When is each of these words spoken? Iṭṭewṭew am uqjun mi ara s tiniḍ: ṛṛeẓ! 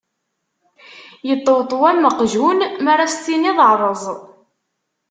Iṭṭewṭew 1.33 1.83
am 1.91 2.01
uqjun 2.09 2.59
mi 2.83 2.89
ara 2.93 3.05
s 3.13 3.15
tiniḍ: 3.25 3.57
ṛṛeẓ! 3.73 4.03